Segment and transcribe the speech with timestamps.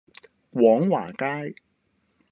[0.51, 1.53] 廣華街